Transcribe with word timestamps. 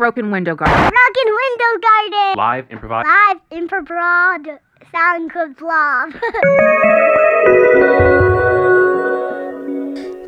Broken 0.00 0.30
Window 0.30 0.54
Garden. 0.54 0.74
Broken 0.74 1.26
Window 1.26 1.78
Garden. 1.82 2.38
Live 2.38 2.66
improvised. 2.70 3.06
Live 3.06 3.36
improv 3.52 4.58
sound 4.90 5.30
club 5.30 5.56
blog. 5.58 6.14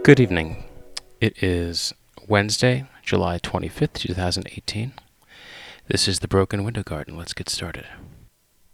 Good 0.04 0.20
evening. 0.20 0.64
It 1.22 1.42
is 1.42 1.94
Wednesday, 2.28 2.86
July 3.02 3.38
25th, 3.38 3.94
2018. 3.94 4.92
This 5.88 6.06
is 6.06 6.18
the 6.18 6.28
Broken 6.28 6.64
Window 6.64 6.82
Garden. 6.82 7.16
Let's 7.16 7.32
get 7.32 7.48
started. 7.48 7.86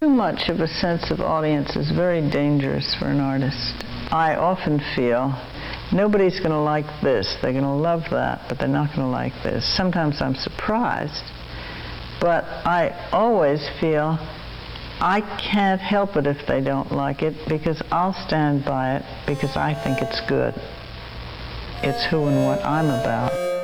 Too 0.02 0.08
much 0.08 0.48
of 0.48 0.58
a 0.58 0.66
sense 0.66 1.12
of 1.12 1.20
audience 1.20 1.76
is 1.76 1.92
very 1.94 2.28
dangerous 2.28 2.96
for 2.98 3.06
an 3.06 3.20
artist. 3.20 3.84
I 4.10 4.34
often 4.34 4.80
feel 4.96 5.32
nobody's 5.92 6.38
going 6.38 6.50
to 6.50 6.60
like 6.60 6.86
this, 7.02 7.36
they're 7.40 7.52
going 7.52 7.64
to 7.64 7.70
love 7.70 8.02
that, 8.10 8.46
but 8.48 8.58
they're 8.58 8.68
not 8.68 8.88
going 8.88 9.06
to 9.06 9.12
like 9.12 9.34
this. 9.42 9.64
Sometimes 9.76 10.20
I'm 10.20 10.34
surprised, 10.34 11.24
but 12.20 12.44
I 12.44 13.08
always 13.12 13.66
feel 13.80 14.18
I 15.00 15.20
can't 15.52 15.80
help 15.80 16.16
it 16.16 16.26
if 16.26 16.46
they 16.46 16.60
don't 16.60 16.90
like 16.90 17.22
it 17.22 17.34
because 17.48 17.80
I'll 17.90 18.14
stand 18.26 18.64
by 18.64 18.96
it 18.96 19.26
because 19.26 19.56
I 19.56 19.74
think 19.74 20.02
it's 20.02 20.20
good. 20.28 20.54
It's 21.82 22.04
who 22.10 22.26
and 22.26 22.44
what 22.46 22.64
I'm 22.64 22.86
about. 22.86 23.57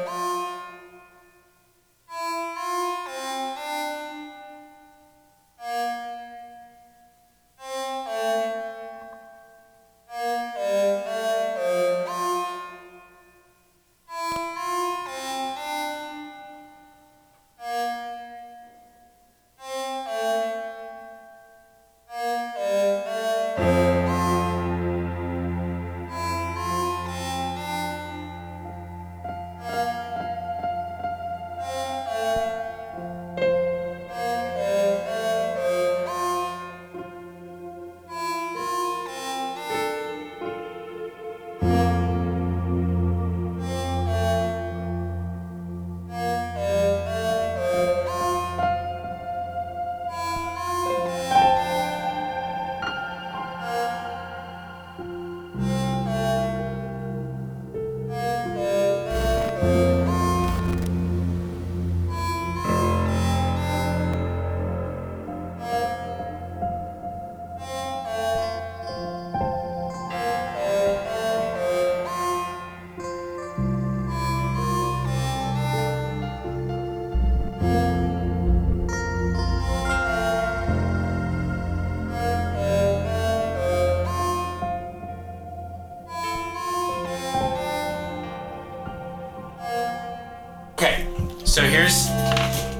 So 91.54 91.62
here's 91.62 92.08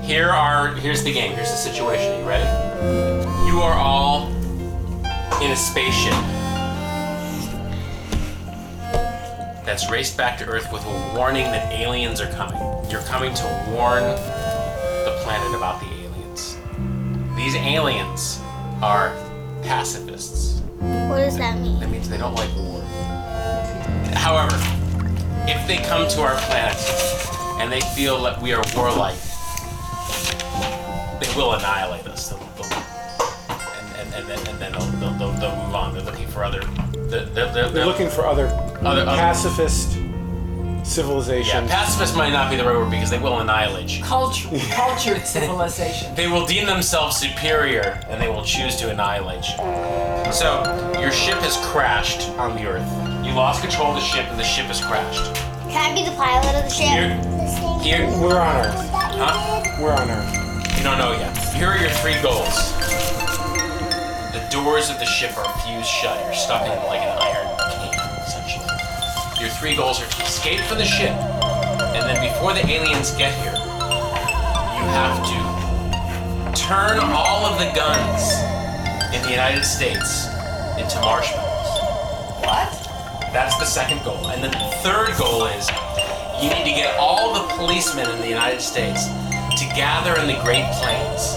here 0.04 0.30
are 0.30 0.74
here's 0.74 1.04
the 1.04 1.12
game. 1.12 1.36
Here's 1.36 1.48
the 1.48 1.56
situation. 1.56 2.12
Are 2.12 2.18
you 2.18 2.28
ready? 2.28 3.48
You 3.48 3.60
are 3.60 3.74
all 3.74 4.26
in 5.40 5.52
a 5.52 5.56
spaceship 5.56 6.12
that's 9.64 9.88
raced 9.92 10.16
back 10.16 10.36
to 10.38 10.44
Earth 10.46 10.72
with 10.72 10.84
a 10.86 11.14
warning 11.16 11.44
that 11.52 11.72
aliens 11.72 12.20
are 12.20 12.28
coming. 12.32 12.58
You're 12.90 13.02
coming 13.02 13.32
to 13.34 13.44
warn 13.70 14.02
the 14.02 15.20
planet 15.22 15.54
about 15.54 15.78
the 15.80 15.86
aliens. 15.86 16.58
These 17.36 17.54
aliens 17.54 18.40
are 18.82 19.14
pacifists. 19.62 20.62
what 20.80 21.18
does 21.18 21.38
that 21.38 21.60
mean? 21.60 21.78
That 21.78 21.90
means 21.90 22.08
they 22.08 22.18
don't 22.18 22.34
like 22.34 22.52
war. 22.56 22.82
However, 24.16 24.56
if 25.46 25.64
they 25.68 25.76
come 25.76 26.08
to 26.08 26.22
our 26.22 26.34
planet 26.48 27.23
and 27.60 27.70
they 27.72 27.80
feel 27.80 28.22
that 28.22 28.40
we 28.40 28.52
are 28.52 28.62
warlike, 28.76 29.16
they 31.20 31.32
will 31.36 31.52
annihilate 31.54 32.06
us. 32.06 32.28
They'll, 32.28 32.38
they'll, 32.38 32.72
and, 33.98 34.14
and, 34.14 34.14
and 34.14 34.28
then, 34.28 34.38
and 34.48 34.58
then 34.60 34.72
they'll, 34.72 34.80
they'll, 35.00 35.12
they'll, 35.18 35.32
they'll 35.40 35.64
move 35.66 35.74
on. 35.74 35.94
They're 35.94 36.02
looking 36.02 36.26
for 36.28 36.44
other. 36.44 36.60
They're, 37.08 37.24
they're, 37.26 37.52
they're, 37.52 37.68
They're 37.70 37.86
looking 37.86 38.08
for 38.08 38.26
other, 38.26 38.46
Other- 38.82 39.02
other- 39.02 39.04
pacifist 39.06 39.96
Yeah, 39.96 40.82
civilization. 40.82 41.68
pacifist 41.68 42.16
might 42.16 42.32
not 42.32 42.50
be 42.50 42.56
the 42.56 42.64
right 42.64 42.76
word 42.76 42.90
because 42.90 43.10
they 43.10 43.18
will 43.18 43.38
annihilate 43.40 43.96
you. 43.96 44.04
culture, 44.04 44.48
cultured 44.70 45.24
civilization. 45.26 46.14
They 46.14 46.26
will 46.28 46.44
deem 46.46 46.66
themselves 46.66 47.16
superior 47.16 48.00
and 48.08 48.20
they 48.20 48.28
will 48.28 48.44
choose 48.44 48.76
to 48.76 48.90
annihilate 48.90 49.44
you. 49.48 50.32
So, 50.32 50.62
your 51.00 51.12
ship 51.12 51.38
has 51.38 51.56
crashed 51.68 52.28
on 52.30 52.56
the 52.56 52.66
Earth. 52.66 53.24
You 53.24 53.32
lost 53.32 53.62
control 53.62 53.88
of 53.88 53.94
the 53.96 54.00
ship 54.00 54.26
and 54.28 54.38
the 54.38 54.44
ship 54.44 54.66
has 54.66 54.80
crashed. 54.84 55.34
Can 55.70 55.90
I 55.90 55.94
be 55.94 56.04
the 56.08 56.14
pilot 56.16 56.54
of 56.56 56.64
the 56.64 56.68
ship? 56.70 56.86
Here, 56.88 57.20
here, 57.84 58.08
We're 58.18 58.40
on 58.40 58.64
Earth. 58.64 58.88
huh? 58.90 59.76
We're 59.78 59.92
on 59.92 60.10
Earth. 60.10 60.78
You 60.78 60.82
don't 60.84 60.96
know 60.96 61.12
yet. 61.12 61.36
Here 61.52 61.68
are 61.68 61.76
your 61.78 61.90
three 62.00 62.16
goals. 62.22 62.72
The 64.32 64.40
doors 64.50 64.88
of 64.88 64.98
the 64.98 65.04
ship 65.04 65.36
are 65.36 65.44
fused 65.60 65.86
shut. 65.88 66.18
You're 66.24 66.34
stuck 66.34 66.62
in 66.62 66.72
like 66.88 67.02
an 67.04 67.18
iron 67.20 67.46
cage, 67.76 68.00
essentially. 68.26 68.64
Your 69.38 69.50
three 69.60 69.76
goals 69.76 70.00
are 70.00 70.08
to 70.08 70.22
escape 70.22 70.60
from 70.60 70.78
the 70.78 70.84
ship, 70.84 71.12
and 71.12 72.08
then 72.08 72.18
before 72.24 72.54
the 72.54 72.64
aliens 72.66 73.10
get 73.12 73.34
here, 73.44 73.52
you 73.52 74.84
have 74.96 75.20
to 75.28 76.56
turn 76.58 76.98
all 77.00 77.44
of 77.44 77.58
the 77.58 77.70
guns 77.76 78.32
in 79.14 79.20
the 79.22 79.30
United 79.30 79.62
States 79.64 80.26
into 80.80 80.98
marshmallows. 81.00 81.68
What? 82.40 82.72
That's 83.32 83.56
the 83.58 83.66
second 83.66 84.02
goal. 84.04 84.28
And 84.28 84.42
then 84.42 84.52
the 84.52 84.76
third 84.80 85.16
goal 85.18 85.44
is 85.46 85.68
you 86.42 86.48
need 86.50 86.64
to 86.64 86.74
get 86.74 86.96
all 86.98 87.34
the 87.34 87.44
policemen 87.54 88.08
in 88.10 88.20
the 88.20 88.28
United 88.28 88.60
States 88.60 89.06
to 89.58 89.64
gather 89.74 90.18
in 90.20 90.26
the 90.26 90.38
Great 90.42 90.66
Plains 90.80 91.36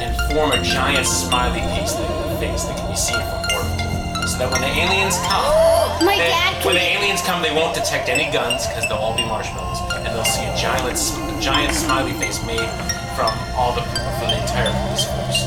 and 0.00 0.10
form 0.32 0.52
a 0.52 0.62
giant 0.62 1.06
smiley 1.06 1.60
face 1.76 1.92
that, 1.94 2.38
face 2.40 2.64
that 2.64 2.76
can 2.78 2.88
be 2.90 2.96
seen 2.96 3.20
from 3.20 3.40
orbit. 3.52 4.28
So 4.28 4.38
that 4.38 4.50
when 4.52 4.60
the 4.60 4.68
aliens 4.72 5.16
come, 5.24 5.44
My 6.04 6.16
they- 6.16 6.28
dad 6.32 6.64
when 6.64 6.74
the 6.74 6.82
aliens 6.98 7.22
come, 7.22 7.42
they 7.42 7.54
won't 7.54 7.74
detect 7.74 8.08
any 8.08 8.30
guns 8.32 8.66
because 8.66 8.88
they'll 8.88 8.98
all 8.98 9.16
be 9.16 9.24
marshmallows, 9.24 9.78
and 9.94 10.06
they'll 10.06 10.24
see 10.24 10.44
a 10.44 10.54
giant, 10.56 10.84
a 10.86 11.40
giant 11.40 11.74
smiley 11.74 12.12
face 12.14 12.42
made 12.44 12.68
from 13.14 13.30
all 13.56 13.72
the 13.74 13.82
from 14.18 14.28
the 14.30 14.38
entire 14.40 14.70
police 14.86 15.04
force. 15.06 15.46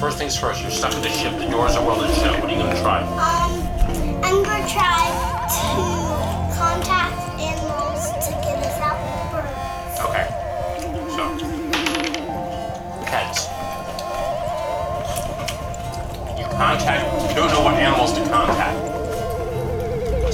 First 0.00 0.18
things 0.18 0.36
first, 0.36 0.62
you're 0.62 0.70
stuck 0.70 0.94
in 0.94 1.02
the 1.02 1.10
ship. 1.10 1.36
The 1.38 1.46
doors 1.50 1.74
are 1.76 1.84
welded 1.84 2.14
shut. 2.16 2.38
What 2.40 2.50
are 2.50 2.54
you 2.54 2.58
gonna 2.62 2.80
try? 2.80 3.02
Um, 3.02 4.22
I'm 4.22 4.42
gonna 4.44 4.66
try 4.68 5.02
to 5.50 5.97
contact, 16.58 17.06
you 17.30 17.36
don't 17.36 17.50
know 17.52 17.62
what 17.62 17.74
animals 17.74 18.12
to 18.14 18.20
contact. 18.28 18.74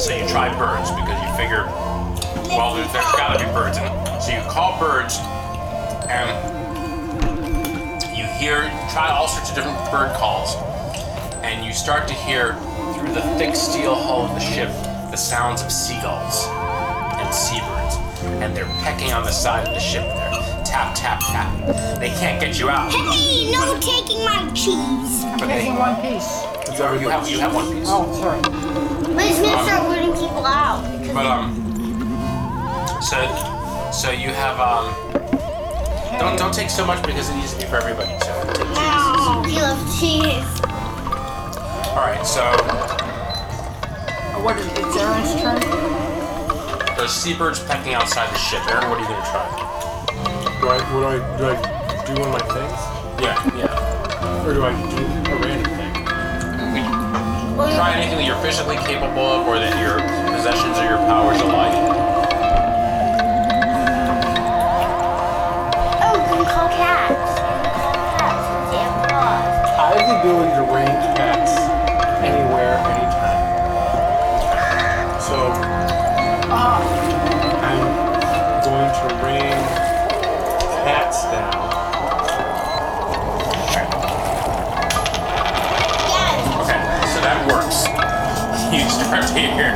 So 0.01 0.17
you 0.17 0.27
try 0.27 0.49
birds 0.59 0.91
because 0.91 1.21
you 1.23 1.29
figure, 1.37 1.67
well, 2.49 2.75
there- 2.75 2.87
there's 2.87 3.13
gotta 3.13 3.39
be 3.39 3.45
birds. 3.53 3.77
And 3.77 4.23
so 4.23 4.33
you 4.33 4.41
call 4.49 4.79
birds 4.79 5.21
and 6.09 6.31
you 8.17 8.25
hear, 8.25 8.71
try 8.91 9.11
all 9.11 9.29
sorts 9.29 9.51
of 9.51 9.55
different 9.57 9.79
bird 9.91 10.15
calls. 10.17 10.57
And 11.43 11.63
you 11.63 11.75
start 11.75 12.09
to 12.09 12.15
hear 12.15 12.55
through 12.95 13.13
the 13.13 13.21
thick 13.37 13.55
steel 13.55 13.95
hull 13.95 14.23
of 14.25 14.35
the 14.35 14.41
ship 14.41 14.71
the 15.11 15.17
sounds 15.19 15.61
of 15.63 15.71
seagulls 15.71 16.47
and 17.21 17.33
seabirds, 17.35 17.97
and 18.43 18.57
they're 18.57 18.65
pecking 18.83 19.13
on 19.13 19.25
the 19.25 19.31
side 19.31 19.69
of 19.69 19.75
the 19.75 19.81
ship. 19.81 20.07
Tap, 20.75 20.93
tap, 20.97 21.21
tap. 21.21 22.01
They 22.01 22.09
can't 22.09 22.41
get 22.41 22.59
you 22.59 22.69
out. 22.69 22.91
Hey, 22.91 23.49
no 23.53 23.79
taking 23.79 24.25
my 24.25 24.51
cheese. 24.55 25.23
But 25.39 25.47
they, 25.47 25.61
Taking 25.71 25.77
one 25.77 25.95
piece. 26.03 26.43
you 27.01 27.09
have 27.09 27.29
you 27.31 27.39
have 27.39 27.55
one 27.55 27.71
piece. 27.73 27.87
Oh, 27.89 28.11
sorry. 28.19 28.41
But 29.15 29.23
he's 29.23 29.39
gonna 29.39 29.63
start 29.63 29.89
letting 29.89 30.13
people 30.15 30.45
out. 30.45 30.83
But 31.15 31.27
um, 31.27 31.55
so 33.01 33.23
so 33.93 34.11
you 34.11 34.31
have 34.31 34.59
um, 34.59 34.93
Don't 36.19 36.37
don't 36.37 36.53
take 36.53 36.71
so 36.71 36.85
much 36.85 37.01
because 37.07 37.31
it 37.31 37.37
needs 37.37 37.55
to 37.55 37.61
be 37.61 37.67
for 37.67 37.77
everybody. 37.77 38.11
So 38.25 38.35
take 38.43 38.57
two. 38.57 38.75
No, 38.75 39.45
he 39.47 39.61
loves 39.63 40.01
cheese. 40.01 40.61
All 41.95 42.03
right. 42.03 42.27
So 42.27 42.43
What 44.43 44.59
is 44.59 44.67
it's 44.67 44.97
Aaron's 44.97 45.35
turn? 45.41 46.97
the 46.97 47.07
seabirds 47.07 47.61
pecking 47.63 47.95
outside 47.95 48.29
the 48.35 48.39
ship. 48.39 48.67
Aaron, 48.69 48.91
what 48.91 48.99
are 48.99 49.03
you 49.03 49.07
gonna 49.07 49.31
try? 49.31 49.71
Do 50.65 50.71
I, 50.71 50.81
what 50.97 51.01
do 51.01 51.05
I, 51.05 51.17
do 51.37 51.45
I 51.45 51.57
do 52.09 52.13
one 52.25 52.33
of 52.33 52.41
my 52.41 52.45
things? 52.57 52.81
Yeah, 53.21 53.37
yeah. 53.53 54.49
Or 54.49 54.55
do 54.55 54.65
I 54.65 54.73
do 54.73 54.97
a 54.97 55.37
random 55.37 55.69
thing? 55.77 55.93
Try 57.77 57.93
anything 58.01 58.17
that 58.17 58.25
you're 58.25 58.41
physically 58.41 58.81
capable 58.81 59.29
of, 59.29 59.47
or 59.47 59.59
that 59.61 59.77
your 59.77 60.01
possessions 60.33 60.81
or 60.81 60.89
your 60.89 60.97
powers 61.05 61.37
alike. 61.45 61.77
Oh, 66.01 66.17
you 66.17 66.33
can 66.33 66.49
call 66.49 66.73
cats. 66.73 67.37
Cats. 68.17 68.49
Yeah, 68.73 68.89
dogs. 69.05 69.69
I 69.69 70.01
have 70.01 70.25
the 70.25 70.33
You 88.75 88.91
start 88.91 89.23
to 89.23 89.39
hear 89.39 89.71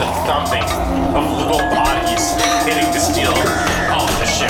the 0.00 0.08
thumping 0.24 0.64
of 1.12 1.24
little 1.36 1.60
bodies 1.68 2.32
hitting 2.64 2.88
the 2.96 2.98
steel 2.98 3.36
of 3.92 4.08
the 4.16 4.24
ship. 4.24 4.48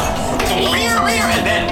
And 0.55 1.43
then, 1.43 1.67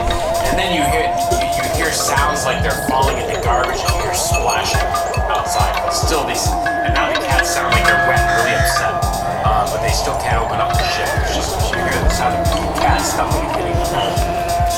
and 0.50 0.58
then 0.58 0.74
you 0.74 0.82
hear 0.90 1.06
you, 1.06 1.62
hear 1.78 1.92
sounds 1.92 2.44
like 2.44 2.64
they're 2.64 2.82
falling 2.90 3.16
into 3.22 3.38
garbage 3.46 3.78
and 3.78 3.94
you 3.94 4.02
hear 4.02 4.14
splashing 4.14 4.82
outside. 5.30 5.78
But 5.86 5.94
Still 5.94 6.26
these, 6.26 6.50
and 6.50 6.94
now 6.94 7.14
the 7.14 7.22
cats 7.22 7.54
sound 7.54 7.70
like 7.70 7.86
they're 7.86 8.08
wet 8.10 8.18
really 8.42 8.58
upset. 8.58 8.98
Uh, 9.46 9.70
but 9.70 9.80
they 9.86 9.94
still 9.94 10.18
can't 10.18 10.42
open 10.42 10.58
up 10.58 10.74
the 10.74 10.82
ship. 10.82 11.06
It's 11.22 11.36
just 11.36 11.54
you 11.70 11.78
hear 11.78 11.94
the 11.94 12.10
sound 12.10 12.42
of 12.42 12.74
cats 12.82 13.14
and 13.14 13.30
hitting 13.54 13.78
the 13.78 13.86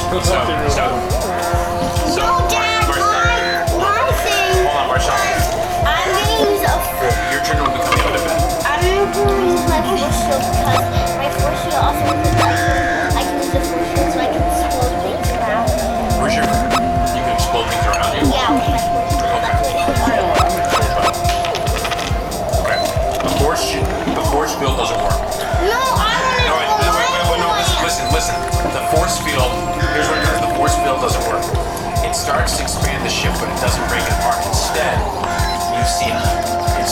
So, 0.04 0.20
so, 0.20 0.84
so, 2.12 2.37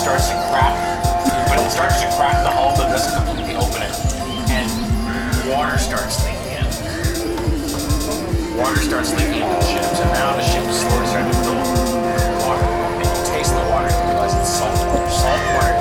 starts 0.07 0.29
to 0.29 0.35
crack, 0.35 1.03
but 1.03 1.06
it 1.67 1.71
starts 1.71 2.01
to 2.01 2.07
crack 2.15 2.45
the 2.45 2.51
hull, 2.51 2.77
but 2.77 2.87
doesn't 2.95 3.27
completely 3.27 3.57
open 3.57 3.83
it, 3.83 3.91
and 4.55 4.71
water 5.51 5.77
starts 5.79 6.23
leaking 6.23 6.63
in. 6.63 6.67
Water 8.55 8.79
starts 8.79 9.11
leaking 9.11 9.43
into 9.43 9.51
the 9.51 9.67
ship, 9.67 9.83
so 9.83 10.05
now 10.15 10.37
the 10.37 10.47
ship 10.47 10.63
is 10.63 10.79
slowly 10.79 11.07
starting 11.11 11.27
to 11.27 11.39
fill 11.43 11.59
with 11.59 12.47
water. 12.47 12.63
And 12.63 13.03
you 13.03 13.19
taste 13.35 13.51
the 13.51 13.67
water 13.67 13.91
and 13.91 14.11
realize 14.15 14.35
it's 14.39 14.47
salt 14.47 14.79
water. 14.95 15.11
Salt 15.11 15.43
water 15.59 15.76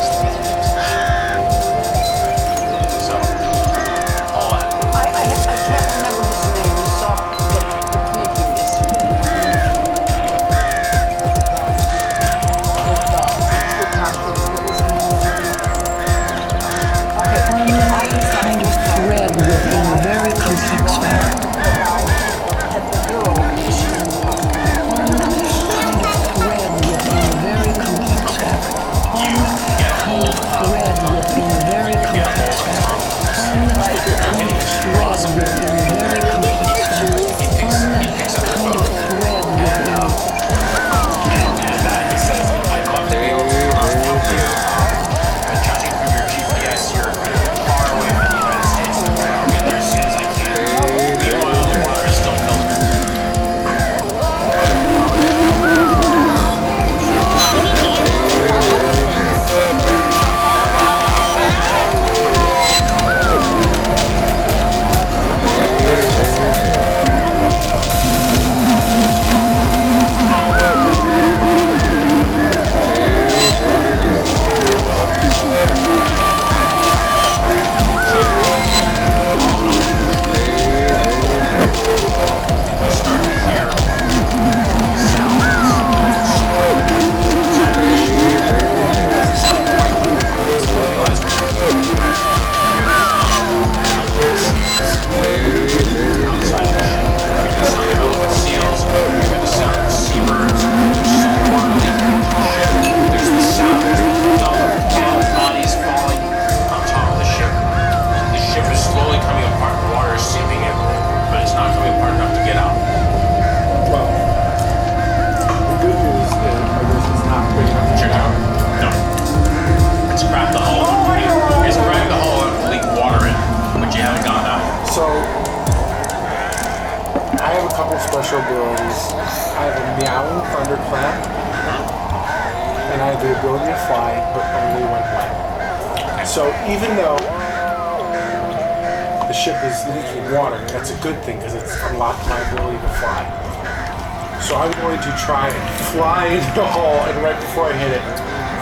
right 147.26 147.42
before 147.42 147.66
I 147.66 147.74
hit 147.74 147.90
it, 147.90 148.06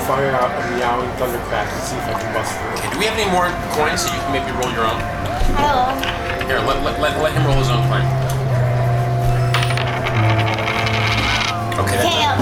fire 0.08 0.32
out 0.32 0.48
a 0.55 0.63
meowing 0.72 1.12
thunderclap 1.20 1.67
and 1.67 1.84
see 1.84 2.00
if 2.00 2.08
I 2.08 2.15
can 2.15 2.32
bust 2.32 2.55
through. 2.55 2.79
Okay, 2.79 2.89
do 2.96 2.98
we 2.98 3.03
have 3.12 3.20
any 3.20 3.27
more 3.27 3.51
coins 3.75 4.08
that 4.08 4.15
you 4.15 4.24
can 4.24 4.32
maybe 4.32 4.55
roll 4.55 4.72
your 4.72 4.88
own? 4.88 5.03
Hello. 5.60 5.91
Here, 6.48 6.63
let, 6.63 6.79
let, 6.79 6.96
let, 7.03 7.20
let 7.20 7.36
him 7.36 7.43
roll 7.43 7.60
his 7.60 7.67
own 7.67 7.84
coin. 7.91 8.08
Okay, 11.75 12.00
that, 12.00 12.08
Tail. 12.08 12.34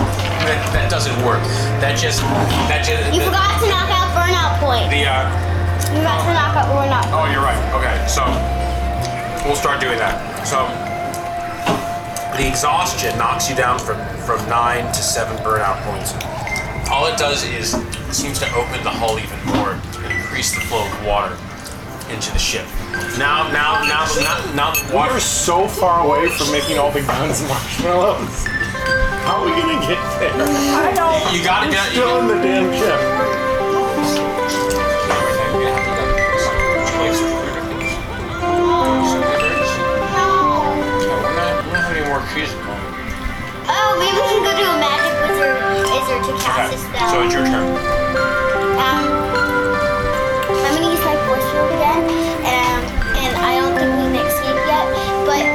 that, 0.45 0.61
that 0.77 0.87
doesn't 0.93 1.17
work. 1.25 1.41
That 1.81 1.97
just, 1.97 2.21
that 2.69 2.85
just, 2.85 3.01
You 3.09 3.25
the, 3.25 3.33
forgot 3.33 3.57
to 3.57 3.65
knock 3.65 3.89
out 3.89 4.13
burnout 4.13 4.61
point. 4.61 4.93
the, 4.93 5.09
uh, 5.09 5.25
You 5.89 6.05
forgot 6.05 6.21
to 6.21 6.33
knock 6.37 6.53
out 6.53 6.69
burnout. 6.69 7.05
oh, 7.17 7.25
you're 7.33 7.41
right. 7.41 7.57
Okay, 7.73 7.97
so 8.05 8.21
we'll 9.41 9.57
start 9.57 9.81
doing 9.81 9.97
that. 9.97 10.21
So 10.45 10.69
The 12.37 12.47
exhaustion 12.47 13.17
knocks 13.17 13.49
you 13.49 13.55
down 13.55 13.77
from, 13.77 13.97
from 14.25 14.47
nine 14.47 14.85
to 14.87 15.01
seven 15.03 15.35
burnout 15.43 15.81
points. 15.83 16.13
All 16.89 17.05
it 17.07 17.17
does 17.17 17.43
is 17.43 17.73
it 17.73 18.13
seems 18.13 18.39
to 18.39 18.45
open 18.55 18.83
the 18.83 18.89
hull 18.89 19.19
even 19.19 19.37
more 19.45 19.73
and 20.03 20.17
increase 20.17 20.55
the 20.55 20.61
flow 20.61 20.85
of 20.85 21.05
water 21.05 21.35
into 22.09 22.31
the 22.31 22.39
ship. 22.39 22.65
Now, 23.17 23.51
now, 23.51 23.83
now, 23.83 24.07
now, 24.15 24.53
now 24.55 24.71
the 24.73 24.95
We're 24.95 25.19
so 25.19 25.67
far 25.67 26.07
away 26.07 26.29
from 26.29 26.51
making 26.51 26.77
all 26.77 26.91
the 26.91 27.01
guns 27.01 27.41
marshmallows. 27.47 28.45
How 29.27 29.41
are 29.41 29.45
we 29.45 29.51
gonna 29.51 29.79
get 29.85 29.99
there? 30.19 30.31
I 30.33 30.93
don't. 30.95 31.35
You 31.35 31.43
gotta 31.43 31.69
get. 31.69 31.93
You 31.93 32.01
Still 32.01 32.19
in 32.19 32.27
the 32.27 32.35
damn 32.35 32.71
ship. 32.73 33.40
Can 44.41 44.57
go 44.57 44.57
to 44.57 44.65
a 44.65 44.77
magic 44.81 45.13
wizard, 45.21 45.53
wizard 45.93 46.21
to 46.25 46.33
cast 46.41 46.73
a 46.73 46.77
spell. 46.81 47.09
So 47.13 47.21
it's 47.21 47.33
your 47.33 47.45
turn. 47.45 47.77
Um, 48.81 49.05
I'm 50.49 50.73
gonna 50.73 50.89
use 50.89 51.03
my 51.05 51.17
force 51.29 51.45
field 51.53 51.69
again, 51.77 52.01
and 52.41 52.83
and 53.21 53.31
I 53.37 53.61
don't 53.61 53.73
think 53.77 53.89
we 54.01 54.17
can 54.17 54.25
escape 54.25 54.57
yet. 54.65 54.85
But 55.29 55.45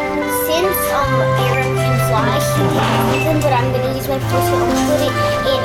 since 0.47 0.79
um 0.95 1.19
Aaron 1.51 1.75
can 1.75 1.95
fly, 2.07 2.39
he 2.39 2.63
can 2.63 2.95
use 3.11 3.27
them. 3.27 3.39
But 3.43 3.53
I'm 3.59 3.75
gonna 3.75 3.91
use 3.99 4.07
my 4.07 4.23
force 4.31 4.47
field 4.55 4.71
and 4.71 4.83
put 4.87 5.03
it 5.03 5.15
in, 5.51 5.61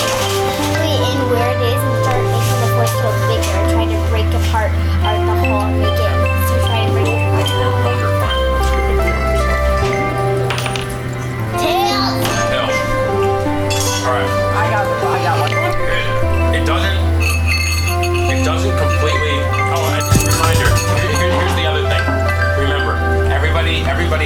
put 0.82 0.90
it 0.90 1.02
in 1.14 1.20
where 1.30 1.50
it 1.54 1.62
is, 1.62 1.78
and 1.78 1.96
start 2.02 2.22
making 2.26 2.58
the 2.58 2.70
force 2.74 2.96
field 2.98 3.18
bigger, 3.30 3.54
and 3.54 3.70
try 3.70 3.86
to 3.86 3.98
break 4.10 4.30
apart 4.34 4.72
our 5.06 5.14
the 5.14 5.36
hull 5.46 5.62
and 5.70 5.78
make 5.78 5.94
it 5.94 6.11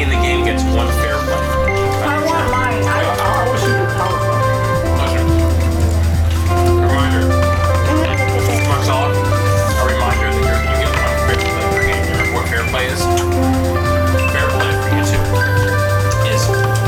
in 0.05 0.11
the 0.13 0.21
game 0.21 0.45
gets 0.45 0.61
one 0.69 0.85
fair 1.01 1.17
play. 1.25 1.41
I 2.05 2.21
want 2.21 2.45
mine. 2.53 2.77
I, 2.85 3.01
I 3.09 3.49
wish 3.49 3.65
you 3.65 3.73
could 3.73 3.89
Pleasure. 5.01 5.25
A 6.45 6.85
reminder. 6.85 7.25
Marcella, 8.69 9.09
a 9.09 9.83
reminder 9.89 10.29
that 10.29 10.45
you're, 10.45 10.61
you 10.61 10.77
get 10.85 10.93
one 10.93 11.17
fair 11.25 11.41
play 11.41 11.65
per 11.73 11.81
game. 11.89 12.05
You 12.05 12.37
what 12.37 12.45
fair 12.53 12.61
play 12.69 12.85
is? 12.85 13.01
Fair 14.29 14.45
play 14.53 14.69
for 14.77 14.93
you 14.93 15.01
two 15.09 15.25
is 16.29 16.41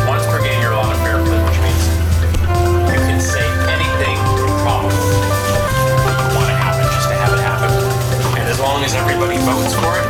once 0.06 0.26
per 0.30 0.38
game 0.46 0.62
you're 0.62 0.78
allowed 0.78 0.94
a 0.94 1.00
fair 1.02 1.18
play, 1.26 1.42
which 1.42 1.58
means 1.66 1.84
you 2.86 3.02
can 3.02 3.18
say 3.18 3.46
anything 3.66 4.18
probable 4.62 4.94
you 4.94 6.38
want 6.38 6.54
to 6.54 6.58
happen 6.58 6.86
just 6.94 7.10
to 7.10 7.16
have 7.18 7.34
it 7.34 7.42
happen. 7.42 7.74
And 8.38 8.46
as 8.46 8.60
long 8.60 8.84
as 8.86 8.94
everybody 8.94 9.38
votes 9.42 9.74
for 9.74 9.98
it, 9.98 10.07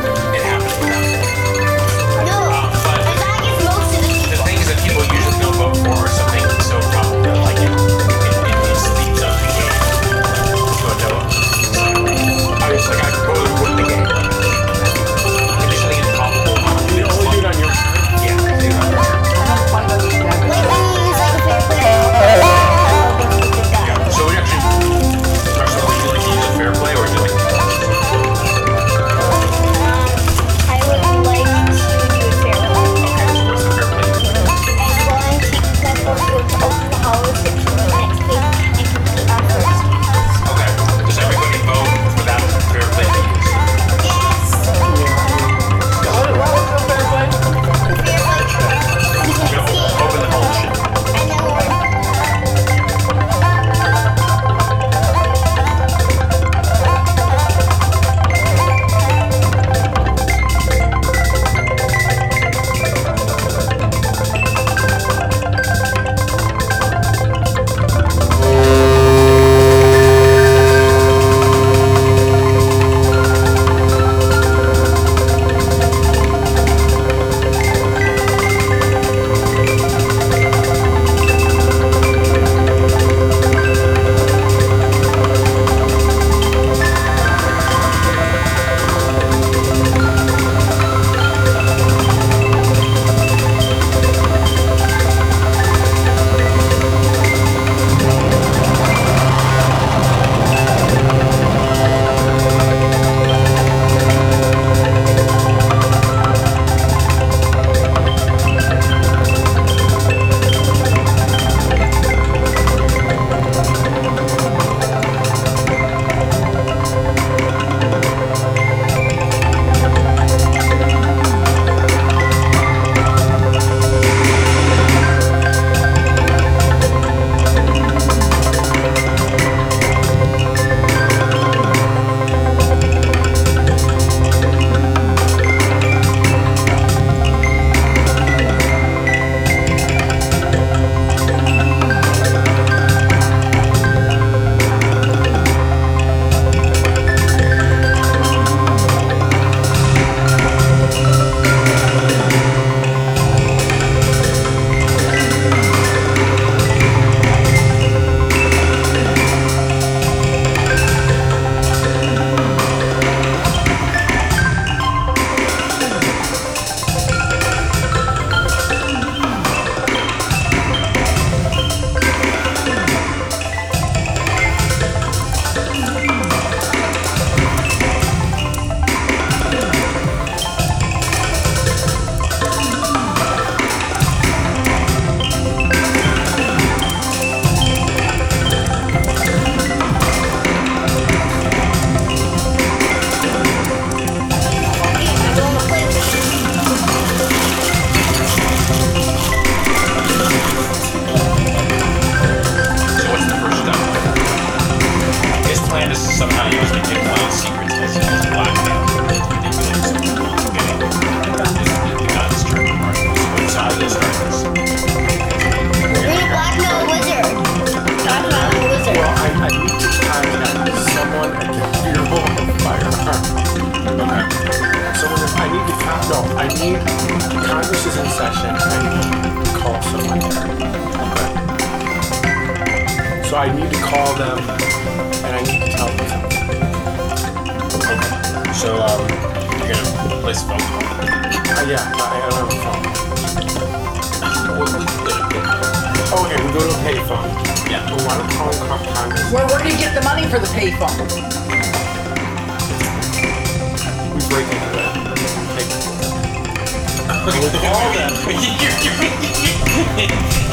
Them. 257.98 258.14
you, 258.30 258.38
you, 258.38 258.70
you, 258.86 258.94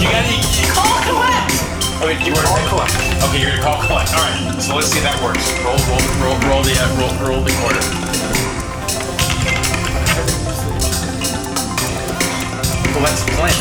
you 0.02 0.08
gotta 0.10 0.34
you, 0.34 0.66
Call 0.74 0.98
collect! 1.06 1.54
Okay, 2.02 2.18
you 2.25 2.34
were 2.34 2.42
Call 2.42 2.58
collect. 2.74 2.98
Okay, 3.22 3.38
you're 3.38 3.54
gonna 3.54 3.62
call 3.62 3.86
collect. 3.86 4.10
All 4.18 4.25
right. 4.25 4.58
So 4.58 4.74
let's 4.74 4.90
see 4.90 4.98
if 4.98 5.06
that 5.06 5.22
works. 5.22 5.46
Roll, 5.62 5.78
roll, 5.86 6.02
roll, 6.25 6.34
roll 6.50 6.64
the 6.66 6.74
uh, 6.74 6.90
roll, 6.98 7.14
roll 7.22 7.42
the 7.46 7.54
quarter. 7.62 7.86
Collect's 12.98 13.22
plan. 13.38 13.54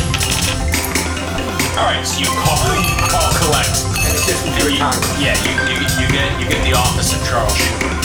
All 1.77 1.85
right. 1.85 2.01
So 2.09 2.25
you 2.25 2.33
call 2.41 2.57
call 3.05 3.29
collect. 3.37 3.69
And 4.01 4.17
it 4.17 4.25
gets 4.25 4.41
me 4.49 4.51
And 4.65 4.73
you, 4.73 4.81
yeah, 5.21 5.37
you, 5.45 5.53
you, 5.69 5.77
you 6.01 6.07
get 6.09 6.33
you 6.41 6.49
get 6.49 6.65
the 6.65 6.73
office 6.73 7.13
of 7.13 7.21
Charles 7.29 7.53
Schumer. 7.53 8.04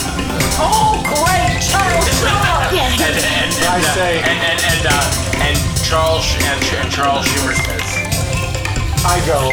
Oh, 0.59 0.99
great! 1.05 1.59
Charles 1.63 2.07
Schwab! 2.19 2.71
And 2.75 2.93
and 2.99 3.15
and, 3.15 3.51
I 3.65 3.79
uh, 3.79 3.93
say- 3.95 4.19
and 4.19 4.39
and 4.43 4.59
and, 4.59 4.83
uh, 4.87 5.45
and 5.47 5.57
Charles 5.85 6.25
and, 6.43 6.59
and 6.83 6.89
Charles 6.91 7.25
Schumer 7.27 7.55
says. 7.55 7.87
I 9.05 9.17
go. 9.25 9.49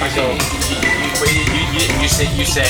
I 0.00 0.06
You, 0.08 0.16
go. 0.16 0.26
you, 0.30 0.78
you, 1.26 1.42
you, 1.44 1.62
you, 1.76 1.84
you 2.00 2.08
say, 2.08 2.24
you 2.38 2.46
say, 2.46 2.64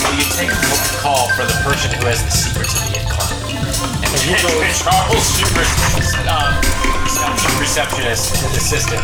well, 0.00 0.14
you 0.16 0.24
take 0.38 0.48
a 0.48 0.60
call 1.02 1.28
for 1.36 1.44
the 1.44 1.52
person 1.66 1.92
who 1.98 2.06
has 2.08 2.22
the 2.24 2.30
secrets 2.32 2.72
of 2.78 2.86
the 2.88 2.96
incline. 3.02 3.36
And, 4.00 4.20
you 4.24 4.36
go- 4.40 4.62
and 4.62 4.72
Charles 4.80 5.26
Schumer's 5.36 5.68
um, 6.30 6.54
reception, 7.04 7.50
receptionist 7.60 8.24
assistant, 8.56 9.02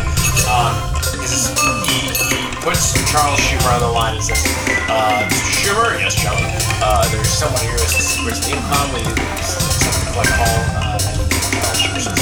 um, 0.49 0.73
is, 1.21 1.53
he, 1.85 2.09
he 2.31 2.39
puts 2.65 2.95
Charles 3.11 3.37
Schumer 3.43 3.75
on 3.77 3.81
the 3.85 3.91
line 3.93 4.15
and 4.15 4.23
says, 4.23 4.41
uh, 4.89 5.27
Mr. 5.67 5.99
Yes, 5.99 6.15
John, 6.15 6.39
uh, 6.79 7.03
there's 7.11 7.27
someone 7.27 7.59
here 7.59 7.75
who 7.75 7.83
has 7.83 7.91
the 7.91 7.99
secrets 7.99 8.39
of 8.39 8.47
the 8.47 8.55
incline. 8.55 8.87
Will 8.95 9.03
you 9.03 9.11
something 9.43 10.15
collect 10.15 10.31
call? 10.39 10.55
Uh, 10.79 10.95
and 10.95 11.27
Charles 11.59 11.75
Schumer 11.75 11.99
says, 12.07 12.15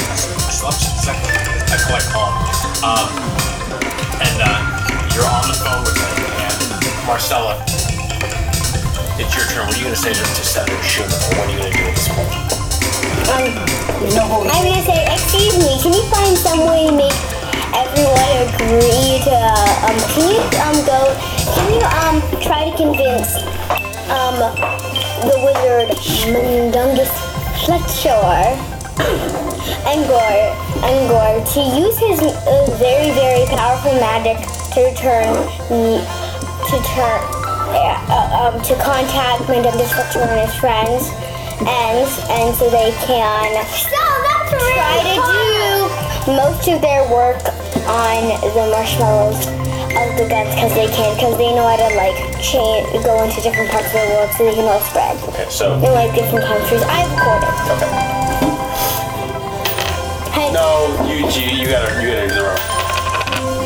"Slept 0.50 0.82
second, 0.82 1.30
I 1.70 1.78
collect 1.86 2.10
call. 2.10 2.34
Um, 2.82 3.06
and 4.18 4.38
uh, 4.42 4.50
you're 5.14 5.30
on 5.30 5.46
the 5.46 5.54
phone 5.62 5.78
with 5.86 5.94
him, 5.94 6.26
and 6.42 6.58
Marcella, 7.06 7.62
it's 9.14 9.30
your 9.30 9.46
turn. 9.54 9.62
What 9.70 9.74
are 9.74 9.78
you 9.78 9.86
going 9.86 9.94
to 9.94 10.02
say 10.02 10.10
to, 10.10 10.18
to 10.26 10.42
Senator 10.42 10.74
Schumer, 10.82 11.14
what 11.38 11.46
are 11.46 11.52
you 11.54 11.62
going 11.62 11.70
to 11.70 11.78
do 11.78 11.86
at 11.86 11.94
this 11.94 12.10
point? 12.10 12.34
Um, 13.30 13.46
You 14.02 14.10
know 14.18 14.42
I'm 14.42 14.62
gonna 14.66 14.82
say, 14.82 15.06
excuse 15.06 15.54
me, 15.54 15.78
can 15.86 15.94
you 15.94 16.02
find 16.10 16.34
some 16.34 16.66
way 16.66 16.90
to 16.90 16.94
make 16.98 17.14
everyone 17.76 18.32
agree 18.48 19.20
to, 19.20 19.36
uh, 19.36 19.84
um, 19.84 19.98
can 20.16 20.24
you, 20.32 20.40
um, 20.64 20.76
go, 20.88 21.00
can 21.52 21.66
you, 21.76 21.84
um, 22.00 22.16
try 22.40 22.70
to 22.70 22.74
convince, 22.76 23.36
um, 24.08 24.40
the 25.28 25.36
wizard 25.44 25.92
Mundungus 26.32 27.12
Fletcher 27.64 28.16
Angor, 29.84 30.56
Angor 30.88 31.44
to 31.52 31.60
use 31.60 31.98
his 31.98 32.20
uh, 32.22 32.64
very, 32.78 33.10
very 33.12 33.44
powerful 33.52 33.92
magic 34.00 34.38
to 34.72 34.94
turn 34.96 35.28
me, 35.68 36.00
to 36.72 36.76
turn, 36.96 37.20
uh, 37.76 38.00
uh, 38.08 38.40
um, 38.40 38.62
to 38.62 38.74
contact 38.76 39.42
Mundungus 39.48 39.92
Fletcher 39.92 40.20
and 40.20 40.48
his 40.48 40.56
friends, 40.56 41.10
and 41.68 42.08
and 42.32 42.54
so 42.56 42.70
they 42.70 42.92
can 43.04 43.66
try 44.48 44.96
to 45.04 45.14
do 46.26 46.32
most 46.32 46.68
of 46.68 46.80
their 46.80 47.08
work 47.10 47.55
on 47.88 48.22
the 48.42 48.64
marshmallows 48.70 49.46
of 49.96 50.08
the 50.18 50.26
guns 50.28 50.52
because 50.54 50.74
they 50.74 50.88
can 50.92 51.14
because 51.16 51.36
they 51.38 51.54
know 51.54 51.64
how 51.66 51.76
to 51.76 51.88
like 51.96 52.16
change 52.42 52.84
go 53.04 53.22
into 53.24 53.40
different 53.40 53.70
parts 53.70 53.86
of 53.88 53.92
the 53.96 54.06
world 54.12 54.30
so 54.36 54.44
they 54.44 54.54
can 54.54 54.66
all 54.68 54.80
spread 54.80 55.16
Okay, 55.30 55.46
so 55.48 55.74
in 55.80 55.90
like 55.94 56.12
different 56.14 56.44
countries. 56.44 56.82
I've 56.84 57.08
recorded. 57.14 57.54
okay. 57.76 57.90
Hey, 60.36 60.52
No, 60.52 60.92
you 61.08 61.24
you, 61.32 61.64
you 61.64 61.66
gotta 61.70 61.88
you 62.02 62.08
gotta 62.12 62.28
do 62.28 62.34
the 62.34 62.42
roll. 62.44 62.60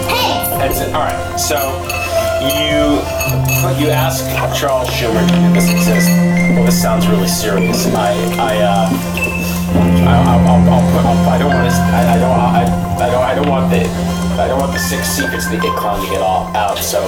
hey, 0.07 0.59
That's 0.59 0.81
it. 0.81 0.95
All 0.95 1.03
right. 1.03 1.37
So 1.41 1.59
you 2.41 3.03
you 3.83 3.91
ask 3.91 4.25
Charles 4.59 4.89
Schumer, 4.91 5.25
this 5.55 5.69
exist? 5.71 6.09
Well, 6.55 6.65
this 6.65 6.81
sounds 6.81 7.07
really 7.09 7.29
serious. 7.29 7.87
I 7.95 8.13
I 8.39 8.57
uh. 8.63 9.20
I, 9.77 10.19
I'll, 10.27 10.41
I'll, 10.49 10.69
I'll 10.75 10.93
put, 10.93 11.05
I'll, 11.05 11.29
I 11.29 11.39
don't 11.39 11.53
want 11.55 11.71
to. 11.71 11.77
I, 11.77 12.15
I 12.15 12.19
don't. 12.19 12.33
I, 12.33 12.63
I 12.99 13.11
don't. 13.11 13.23
I 13.23 13.35
don't 13.35 13.49
want 13.49 13.71
the. 13.71 13.87
I 14.41 14.49
don't 14.49 14.59
want 14.59 14.73
the 14.73 14.79
six 14.79 15.07
secrets 15.09 15.47
of 15.47 15.53
the 15.53 15.59
Iklan 15.59 16.05
to 16.05 16.11
get 16.11 16.23
all 16.23 16.49
out. 16.57 16.79
So, 16.79 17.01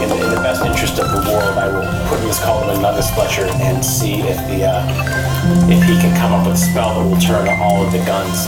in 0.00 0.08
the, 0.08 0.16
in 0.16 0.30
the 0.30 0.42
best 0.42 0.64
interest 0.64 0.98
of 0.98 1.10
the 1.10 1.22
world, 1.30 1.58
I 1.58 1.66
will 1.68 1.86
put 2.08 2.20
in 2.20 2.26
this 2.26 2.42
call 2.42 2.62
to 2.66 2.80
Nuggets 2.80 3.10
Fletcher 3.10 3.46
and 3.58 3.84
see 3.84 4.22
if 4.22 4.38
the 4.46 4.70
uh, 4.70 4.86
if 5.66 5.82
he 5.84 5.98
can 5.98 6.14
come 6.16 6.32
up 6.32 6.46
with 6.46 6.54
a 6.54 6.58
spell 6.58 6.94
that 6.94 7.04
will 7.04 7.20
turn 7.20 7.48
all 7.58 7.82
of 7.82 7.90
the 7.90 7.98
guns 8.06 8.46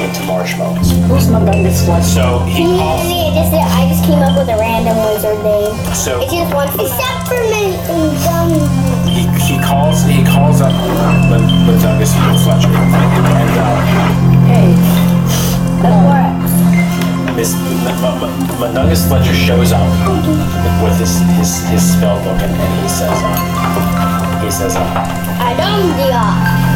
into 0.00 0.20
marshmallows. 0.24 0.92
Who's 1.08 1.28
my 1.28 1.40
youngest 1.44 1.88
one? 1.88 2.02
So 2.02 2.40
he 2.44 2.64
he, 2.64 2.78
calls. 2.78 3.02
he 3.02 3.32
just 3.32 3.52
I 3.52 3.88
just 3.88 4.04
came 4.04 4.20
up 4.20 4.36
with 4.36 4.48
a 4.52 4.58
random 4.60 4.96
wizard 5.08 5.40
name. 5.40 5.72
So 5.96 6.20
It's 6.20 6.32
just 6.32 6.52
one. 6.52 6.68
Except 6.76 7.24
for 7.28 7.40
me, 7.48 7.76
he, 9.08 9.24
he 9.40 9.56
calls 9.64 10.04
he 10.04 10.24
calls 10.24 10.60
up 10.60 10.72
Mundungus 11.32 12.12
Fletcher 12.44 12.68
and 12.68 13.52
uh, 13.56 13.80
Hey, 14.46 14.76
Miss 17.36 17.52
Mundungus 18.58 19.06
Fletcher 19.08 19.34
shows 19.34 19.70
up 19.70 19.84
with 20.82 20.98
his 20.98 21.20
his, 21.36 21.68
his 21.68 21.84
spell 21.84 22.16
book 22.24 22.40
and, 22.40 22.50
and 22.50 22.72
he 22.80 22.88
says 22.88 23.12
uh, 23.12 24.40
he 24.42 24.50
says 24.50 24.74
uh, 24.74 24.80
I 24.80 25.52
don't 25.52 25.92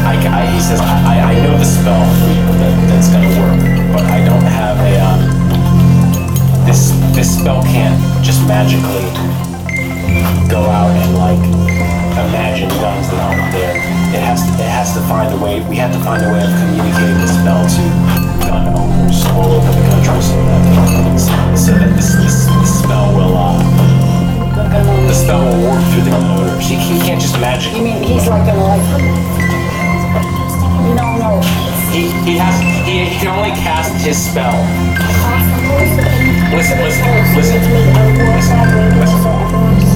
I, 0.05 0.13
I, 0.29 0.45
he 0.53 0.61
says 0.61 0.79
I, 0.79 1.33
I 1.33 1.33
know 1.41 1.57
the 1.57 1.65
spell 1.65 2.05
that, 2.61 2.73
that's 2.87 3.09
gonna 3.09 3.33
work 3.41 3.57
but 3.91 4.05
I 4.05 4.23
don't 4.23 4.45
have 4.45 4.77
a 4.85 4.93
um, 5.01 5.21
this 6.67 6.91
this 7.15 7.39
spell 7.39 7.63
can't 7.63 7.97
just 8.23 8.45
magically 8.47 9.09
go 10.47 10.61
out 10.69 10.91
and 10.91 11.17
like 11.17 11.41
imagine 12.29 12.69
guns 12.69 13.09
that 13.09 13.19
aren't 13.19 13.51
there. 13.51 14.00
It 14.11 14.19
has 14.19 14.43
to 14.43 14.51
it 14.59 14.67
has 14.67 14.91
to 14.91 15.01
find 15.07 15.31
a 15.31 15.39
way. 15.39 15.63
We 15.71 15.79
have 15.79 15.95
to 15.95 16.01
find 16.03 16.19
a 16.19 16.27
way 16.27 16.43
of 16.43 16.51
communicating 16.59 17.15
this 17.23 17.31
spell 17.31 17.63
to 17.63 17.83
gun 18.43 18.67
owners 18.75 19.23
all 19.31 19.55
over 19.55 19.71
the 19.71 19.87
country 19.87 20.19
so 20.19 20.35
that 20.35 21.55
so 21.55 21.71
that 21.79 21.95
this 21.95 22.19
this, 22.19 22.43
this 22.51 22.83
spell 22.83 23.15
will 23.15 23.31
uh, 23.39 23.63
the 25.07 25.15
spell 25.15 25.39
will 25.39 25.63
work 25.63 25.79
through 25.95 26.03
the 26.03 26.11
gun 26.11 26.27
owners. 26.27 26.59
He, 26.67 26.75
he 26.75 26.99
can't 27.07 27.23
just 27.23 27.39
magic. 27.39 27.71
you 27.71 27.83
mean 27.87 28.03
he's 28.03 28.27
like 28.27 28.43
gonna 28.43 28.59
like? 28.59 28.83
You 30.83 30.95
don't 30.99 31.15
know. 31.15 31.39
He, 31.95 32.11
he 32.27 32.35
has 32.35 32.59
he, 32.83 33.07
he 33.07 33.15
can 33.15 33.31
only 33.31 33.55
cast 33.63 33.95
his 34.03 34.19
spell. 34.19 34.59
Listen, 36.51 36.83
listen, 36.83 37.07
listen, 37.31 37.63
listen, 38.27 38.59
listen. 38.99 39.90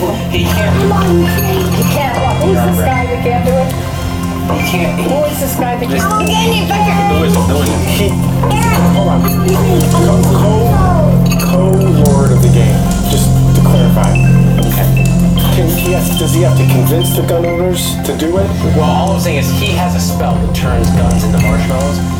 He 0.00 0.44
can't. 0.48 0.72
You 0.80 1.84
can't. 1.92 2.16
What? 2.16 2.40
Who's 2.40 2.56
this 2.56 2.80
guy 2.80 3.04
that 3.04 3.20
can't 3.20 3.44
do 3.44 3.52
it? 3.52 3.68
He 4.56 4.72
can't. 4.72 4.96
Who 4.96 5.28
is 5.28 5.40
this 5.44 5.54
guy 5.60 5.76
that 5.76 5.84
can't? 5.84 6.00
I'm 6.00 6.24
getting 6.24 6.64
it 6.64 6.68
better. 6.72 7.12
the 7.12 7.20
wizard, 7.20 7.44
the 7.44 7.56
wizard. 7.60 7.84
He, 8.00 8.08
hold 8.96 9.12
on. 9.12 9.20
Co, 9.92 10.24
co-lord 11.36 12.32
of 12.32 12.40
the 12.40 12.48
game. 12.48 12.80
Just 13.12 13.28
to 13.28 13.60
clarify. 13.60 14.16
Can 15.52 15.68
he 15.68 15.92
has, 15.92 16.18
does 16.18 16.32
he 16.32 16.40
have 16.48 16.56
to 16.56 16.64
convince 16.64 17.14
the 17.14 17.22
gun 17.28 17.44
owners 17.44 17.92
to 18.08 18.16
do 18.16 18.38
it? 18.38 18.48
Well, 18.72 18.88
all 18.88 19.12
I'm 19.12 19.20
saying 19.20 19.44
is 19.44 19.50
he 19.60 19.66
has 19.76 19.94
a 19.94 20.00
spell 20.00 20.32
that 20.32 20.56
turns 20.56 20.88
guns 20.96 21.24
into 21.24 21.44
marshmallows. 21.44 22.19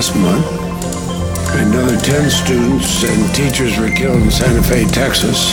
Last 0.00 0.16
month, 0.16 0.46
another 1.60 1.94
10 1.94 2.30
students 2.30 3.04
and 3.04 3.34
teachers 3.34 3.78
were 3.78 3.90
killed 3.90 4.22
in 4.22 4.30
Santa 4.30 4.62
Fe, 4.62 4.86
Texas. 4.86 5.52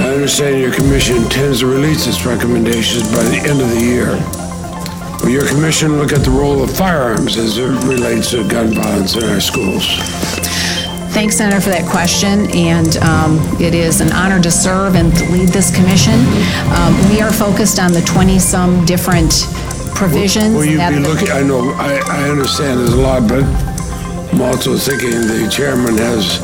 I 0.00 0.14
understand 0.14 0.62
your 0.62 0.72
commission 0.72 1.16
intends 1.16 1.60
to 1.60 1.66
release 1.66 2.06
its 2.06 2.24
recommendations 2.24 3.02
by 3.12 3.22
the 3.24 3.36
end 3.36 3.60
of 3.60 3.68
the 3.68 3.78
year. 3.78 4.16
Will 5.20 5.28
your 5.28 5.46
commission 5.46 5.98
look 5.98 6.14
at 6.14 6.24
the 6.24 6.30
role 6.30 6.62
of 6.62 6.74
firearms 6.74 7.36
as 7.36 7.58
it 7.58 7.68
relates 7.84 8.30
to 8.30 8.48
gun 8.48 8.72
violence 8.72 9.14
in 9.14 9.24
our 9.24 9.40
schools? 9.40 9.84
Thanks, 11.12 11.36
Senator, 11.36 11.60
for 11.60 11.68
that 11.68 11.86
question, 11.86 12.50
and 12.52 12.96
um, 12.98 13.36
it 13.60 13.74
is 13.74 14.00
an 14.00 14.10
honor 14.12 14.40
to 14.40 14.50
serve 14.50 14.94
and 14.94 15.14
to 15.18 15.24
lead 15.26 15.50
this 15.50 15.74
commission. 15.74 16.18
Um, 16.80 16.96
We 17.10 17.20
are 17.20 17.30
focused 17.30 17.78
on 17.78 17.92
the 17.92 18.00
20-some 18.00 18.86
different 18.86 19.44
provisions. 20.00 20.56
Will 20.56 20.64
you 20.64 20.80
that 20.80 20.96
be 20.96 21.04
looking, 21.04 21.28
I 21.28 21.44
know, 21.44 21.76
I, 21.76 22.00
I 22.08 22.32
understand 22.32 22.80
there's 22.80 22.96
a 22.96 23.04
lot, 23.04 23.28
but 23.28 23.44
I'm 24.32 24.40
also 24.40 24.72
thinking 24.80 25.12
the 25.28 25.44
chairman 25.52 26.00
has 26.00 26.40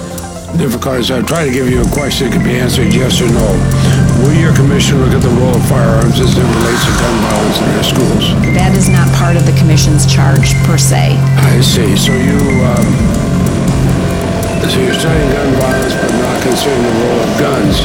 difficulties. 0.60 1.08
I'm 1.08 1.24
trying 1.24 1.48
to 1.48 1.54
give 1.56 1.64
you 1.72 1.80
a 1.80 1.88
question 1.88 2.28
that 2.28 2.36
can 2.36 2.44
be 2.44 2.60
answered 2.60 2.92
yes 2.92 3.16
or 3.24 3.28
no. 3.32 3.48
Will 4.20 4.36
your 4.36 4.52
commission 4.52 5.00
look 5.00 5.16
at 5.16 5.24
the 5.24 5.32
role 5.40 5.56
of 5.56 5.64
firearms 5.72 6.20
as 6.20 6.36
it 6.36 6.44
relates 6.44 6.84
to 6.84 6.92
gun 7.00 7.16
violence 7.24 7.56
in 7.64 7.68
our 7.80 7.86
schools? 7.88 8.24
That 8.52 8.72
is 8.76 8.92
not 8.92 9.08
part 9.16 9.40
of 9.40 9.48
the 9.48 9.56
commission's 9.56 10.04
charge, 10.04 10.52
per 10.68 10.76
se. 10.76 11.16
I 11.40 11.56
see. 11.64 11.96
So 11.96 12.12
you, 12.12 12.36
um, 12.60 12.88
so 14.68 14.76
you're 14.84 14.92
studying 15.00 15.32
gun 15.32 15.48
violence, 15.56 15.96
but 15.96 16.12
not 16.12 16.36
considering 16.44 16.84
the 16.84 16.94
role 17.08 17.20
of 17.24 17.30
guns. 17.40 17.76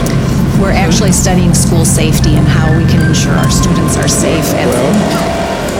We're 0.59 0.75
actually 0.75 1.15
studying 1.15 1.55
school 1.55 1.87
safety 1.87 2.35
and 2.35 2.43
how 2.47 2.67
we 2.75 2.83
can 2.91 2.99
ensure 3.07 3.33
our 3.39 3.49
students 3.49 3.95
are 3.95 4.07
safe. 4.11 4.43
at- 4.59 4.67
Well, 4.67 4.91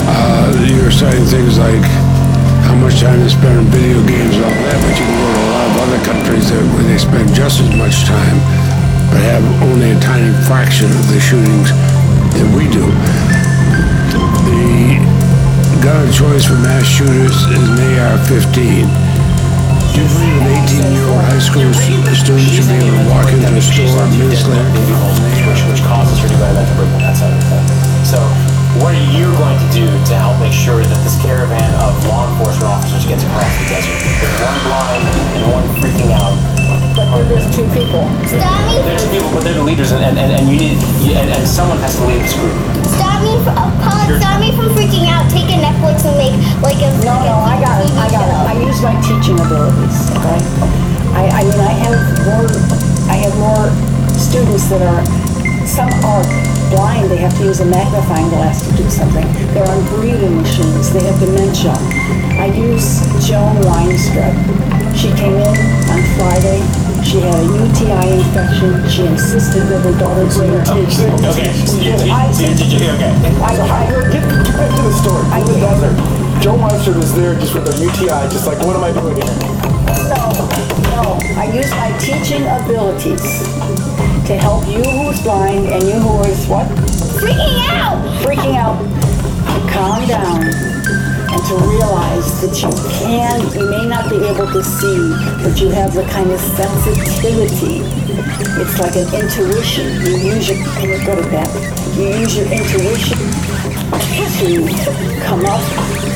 uh, 0.08 0.50
you're 0.66 0.92
studying 0.92 1.26
things 1.26 1.58
like 1.58 1.84
how 2.66 2.76
much 2.76 3.02
time 3.02 3.20
they 3.20 3.30
spend 3.30 3.58
on 3.58 3.66
video 3.68 4.00
games 4.06 4.36
and 4.38 4.46
all 4.46 4.58
that, 4.64 4.80
but 4.80 4.96
you 4.96 5.06
can 5.06 5.18
go 5.18 5.28
to 5.28 5.42
a 5.42 5.52
lot 5.52 5.66
of 5.68 5.76
other 5.84 6.02
countries 6.06 6.46
that, 6.50 6.64
where 6.74 6.86
they 6.88 6.98
spend 6.98 7.28
just 7.34 7.60
as 7.60 7.70
much 7.76 8.06
time, 8.08 8.38
but 9.12 9.20
have 9.22 9.44
only 9.68 9.92
a 9.92 10.00
tiny 10.00 10.32
fraction 10.48 10.88
of 10.88 11.04
the 11.12 11.20
shootings 11.20 11.74
that 12.38 12.48
we 12.56 12.70
do. 12.72 12.86
The 14.48 15.02
gun 15.84 16.08
of 16.08 16.14
choice 16.14 16.46
for 16.46 16.56
mass 16.62 16.86
shooters 16.86 17.36
is 17.52 17.62
an 17.66 17.76
AR-15. 18.00 18.88
Do 19.92 20.00
you 20.00 20.08
believe 20.08 20.38
an 20.40 20.48
18-year-old 20.64 21.24
high 21.28 21.44
school 21.44 21.68
student 21.76 22.16
should 22.16 22.70
be 22.72 22.80
able 22.80 22.96
to 22.96 23.10
walk 23.12 23.28
into 23.28 23.52
a 23.52 23.60
store 23.60 24.08
minutes 24.16 24.48
later 24.48 24.64
and 24.64 24.86
get 24.88 24.96
an 24.96 25.68
which, 25.68 25.84
causes 25.84 26.18
her 26.24 26.30
to 26.32 26.38
go 26.40 26.48
to 26.48 26.74
breakdown, 26.80 27.04
that 27.04 27.18
sort 27.20 27.36
of 27.36 27.44
thing. 27.44 27.66
So, 28.08 28.51
what 28.80 28.96
are 28.96 29.08
you 29.12 29.28
going 29.36 29.60
to 29.60 29.70
do 29.76 29.84
to 29.84 30.14
help 30.16 30.40
make 30.40 30.56
sure 30.56 30.80
that 30.80 31.00
this 31.04 31.20
caravan 31.20 31.68
of 31.84 31.92
law 32.08 32.24
enforcement 32.32 32.72
officers 32.72 33.04
gets 33.04 33.28
across 33.28 33.52
the 33.60 33.68
desert? 33.68 34.00
There's 34.00 34.40
one 34.40 34.60
blind 34.64 35.04
and 35.36 35.44
one 35.52 35.66
freaking 35.84 36.16
out. 36.16 36.36
But 36.96 37.28
there's 37.28 37.48
two 37.52 37.68
people. 37.76 38.08
Stop 38.28 38.64
me, 38.68 38.80
They're 38.84 39.00
two 39.00 39.12
people, 39.12 39.32
but 39.32 39.44
they're 39.44 39.60
the 39.60 39.64
leaders, 39.64 39.92
and, 39.92 40.04
and, 40.04 40.16
and, 40.16 40.32
and 40.32 40.44
you 40.48 40.60
need, 40.60 40.78
and, 41.12 41.28
and 41.28 41.44
someone 41.48 41.80
has 41.84 41.96
to 42.00 42.04
lead 42.08 42.24
this 42.24 42.36
group. 42.36 42.56
stop 42.96 43.20
me, 43.24 43.36
from, 43.44 43.56
uh, 43.60 43.72
Colin, 43.84 44.20
stop 44.20 44.40
me 44.40 44.56
from 44.56 44.72
freaking 44.76 45.08
out. 45.08 45.28
Take 45.32 45.52
a 45.52 45.60
Netflix 45.60 46.08
and 46.08 46.16
make 46.20 46.36
like 46.64 46.80
a. 46.84 46.92
No, 47.04 47.16
no, 47.28 47.36
I 47.44 47.60
got 47.60 47.80
it, 47.80 47.92
I 47.96 48.08
got 48.12 48.28
it. 48.28 48.36
I 48.44 48.54
use 48.60 48.80
my 48.84 48.96
teaching 49.04 49.40
abilities, 49.40 50.12
okay? 50.16 50.40
I, 51.16 51.28
I 51.32 51.40
mean, 51.44 51.60
I 51.60 51.74
have 51.76 52.00
more, 52.28 52.48
I 53.08 53.16
have 53.24 53.36
more 53.40 53.68
students 54.20 54.68
that 54.72 54.84
are, 54.84 55.04
some 55.72 55.88
are 56.04 56.24
blind, 56.68 57.10
they 57.10 57.16
have 57.16 57.32
to 57.40 57.44
use 57.48 57.62
a 57.62 57.66
magnifying 57.66 58.28
glass 58.28 58.68
to 58.68 58.76
do 58.76 58.90
something. 58.90 59.24
They're 59.56 59.68
on 59.68 59.80
breathing 59.88 60.36
machines, 60.44 60.92
they 60.92 61.00
have 61.08 61.18
dementia. 61.20 61.72
I 62.36 62.52
use 62.52 63.00
Joan 63.24 63.56
Weinstrup. 63.64 64.36
She 64.92 65.08
came 65.16 65.40
in 65.40 65.56
on 65.88 66.02
Friday, 66.20 66.60
she 67.08 67.24
had 67.24 67.40
a 67.40 67.48
UTI 67.48 68.20
infection, 68.20 68.84
she 68.92 69.08
insisted 69.08 69.64
that 69.72 69.80
her 69.88 69.96
daughter 69.96 70.28
bring 70.36 70.52
her 70.52 70.64
teeth. 70.68 71.08
Okay, 71.32 71.56
you, 71.80 71.96
you, 72.04 72.12
I 72.12 72.28
I, 72.28 73.88
Get, 74.12 74.28
get 74.28 74.28
back 74.60 74.76
to 74.76 74.82
the 74.84 74.92
story. 74.92 75.24
I 75.32 75.40
In 75.40 75.46
the 75.48 75.54
did. 75.56 75.62
desert. 75.64 76.44
Joe 76.44 76.58
Monster 76.58 76.94
was 76.98 77.16
there 77.16 77.34
just 77.40 77.54
with 77.54 77.68
a 77.72 77.76
UTI, 77.80 78.28
just 78.28 78.46
like, 78.46 78.60
what 78.60 78.76
am 78.76 78.84
I 78.84 78.92
doing 78.92 79.16
here? 79.16 79.61
I 81.38 81.52
use 81.54 81.72
my 81.72 81.92
teaching 81.98 82.44
abilities 82.44 83.22
to 84.28 84.38
help 84.38 84.68
you 84.68 84.84
who's 84.84 85.22
blind 85.22 85.68
and 85.68 85.84
you 85.84 85.94
who 85.94 86.22
is 86.24 86.48
what? 86.48 86.68
Freaking 87.20 87.68
out! 87.70 88.00
Freaking 88.24 88.56
out. 88.56 88.78
To 88.78 89.60
calm 89.72 90.08
down 90.08 90.42
and 90.44 91.42
to 91.48 91.56
realize 91.72 92.42
that 92.42 92.54
you 92.62 92.70
can, 93.00 93.40
you 93.54 93.70
may 93.70 93.88
not 93.88 94.10
be 94.10 94.18
able 94.18 94.48
to 94.48 94.64
see, 94.64 95.12
but 95.44 95.60
you 95.60 95.70
have 95.70 95.94
the 95.94 96.04
kind 96.12 96.30
of 96.32 96.40
sensitivity. 96.40 97.82
It's 98.60 98.80
like 98.80 98.96
an 98.96 99.08
intuition. 99.14 100.02
You 100.02 100.36
use 100.36 100.50
your, 100.50 100.58
and 100.78 100.90
you're 100.90 101.04
good 101.06 101.20
at 101.20 101.32
that. 101.32 101.98
You 101.98 102.08
use 102.20 102.36
your 102.36 102.48
intuition 102.52 103.18
to 104.42 105.22
come 105.24 105.46
up 105.46 106.11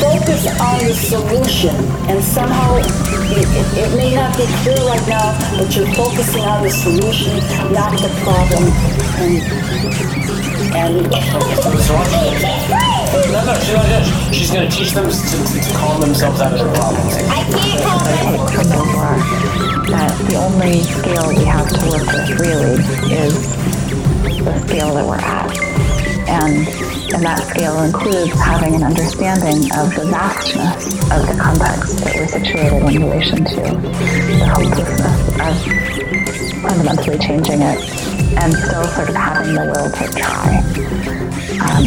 focus 0.00 0.46
on 0.60 0.78
the 0.86 0.94
solution. 0.94 1.74
And 2.08 2.22
somehow, 2.22 2.76
it, 2.76 2.86
it, 2.86 3.66
it 3.78 3.96
may 3.96 4.14
not 4.14 4.36
be 4.36 4.46
clear 4.62 4.80
right 4.86 5.06
now, 5.08 5.36
but 5.56 5.74
you're 5.74 5.90
focusing 5.94 6.44
on 6.44 6.62
the 6.62 6.70
solution, 6.70 7.36
not 7.72 7.92
the 7.98 8.10
problem. 8.22 8.64
And, 10.74 11.06
and 11.06 11.12
So 11.82 11.94
why 11.94 12.54
no, 13.30 13.44
no, 13.44 13.54
she's 13.60 13.74
not 13.74 13.86
gonna, 13.86 14.32
she's 14.32 14.50
gonna 14.50 14.70
teach 14.70 14.92
them 14.92 15.04
to, 15.04 15.16
to, 15.16 15.60
to 15.60 15.74
calm 15.76 16.00
themselves 16.00 16.40
out 16.40 16.52
of 16.52 16.58
their 16.58 16.74
problems. 16.74 17.14
I 17.14 17.42
can't 17.46 17.82
call 17.82 18.00
take 18.04 18.40
from 18.54 18.66
Beauvoir 18.72 19.44
that 19.90 20.18
the 20.26 20.36
only 20.36 20.82
scale 20.82 21.28
we 21.28 21.44
have 21.44 21.68
to 21.68 21.90
work 21.90 22.06
with 22.06 22.40
really 22.40 22.74
is 23.12 23.34
the 24.44 24.66
scale 24.66 24.94
that 24.94 25.06
we're 25.06 25.16
at. 25.16 25.56
And, 26.28 26.93
and 27.12 27.22
that 27.22 27.38
scale 27.48 27.82
includes 27.82 28.32
having 28.40 28.74
an 28.74 28.82
understanding 28.82 29.68
of 29.76 29.94
the 29.94 30.06
vastness 30.10 30.86
of 31.10 31.26
the 31.26 31.36
context 31.40 31.98
that 31.98 32.14
we're 32.16 32.26
situated 32.26 32.82
in 32.82 33.02
relation 33.02 33.44
to, 33.44 33.60
the 33.60 34.48
hopelessness 34.48 35.20
of 35.42 35.54
fundamentally 36.62 37.18
changing 37.18 37.60
it, 37.60 37.78
and 38.40 38.54
still 38.54 38.84
sort 38.84 39.08
of 39.08 39.14
having 39.14 39.54
the 39.54 39.64
will 39.68 39.90
to 39.92 40.04
try. 40.16 40.58
Um, 41.60 41.84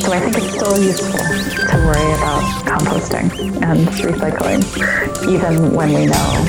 so 0.00 0.12
I 0.12 0.20
think 0.20 0.36
it's 0.36 0.54
still 0.54 0.78
useful 0.82 1.18
to 1.18 1.76
worry 1.82 2.12
about 2.14 2.42
composting 2.64 3.30
and 3.62 3.86
recycling, 3.88 4.62
even 5.28 5.74
when 5.74 5.88
we 5.92 6.06
know 6.06 6.44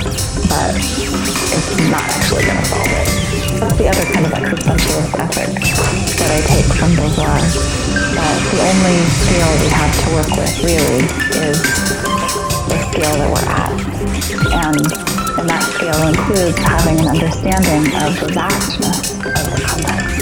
that 0.49 0.75
it's 0.75 1.77
not 1.89 2.03
actually 2.03 2.45
going 2.45 2.57
to 2.57 2.65
solve 2.65 2.87
it. 2.87 3.34
That's 3.59 3.77
the 3.77 3.87
other 3.87 4.05
kind 4.11 4.25
of 4.25 4.31
existentialist 4.33 5.15
ethic 5.15 5.55
that 6.19 6.29
I 6.29 6.39
take 6.43 6.65
from 6.75 6.91
Beauvoir, 6.91 7.39
that 8.15 8.35
the 8.51 8.59
only 8.59 8.99
scale 9.23 9.47
we 9.63 9.69
have 9.71 9.95
to 9.95 10.07
work 10.11 10.27
with 10.35 10.53
really 10.63 11.07
is 11.39 11.59
the 12.67 12.77
scale 12.91 13.15
that 13.15 13.31
we're 13.31 13.47
at. 13.47 13.71
And, 14.59 14.75
and 15.39 15.47
that 15.47 15.63
scale 15.71 16.07
includes 16.07 16.57
having 16.59 16.99
an 16.99 17.07
understanding 17.15 17.95
of 17.95 18.19
the 18.19 18.27
vastness 18.33 19.15
of 19.23 19.23
the 19.23 19.63
in. 19.77 20.15